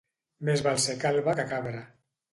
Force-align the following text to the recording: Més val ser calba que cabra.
Més 0.49 0.63
val 0.67 0.81
ser 0.85 0.95
calba 1.05 1.37
que 1.41 1.47
cabra. 1.55 1.85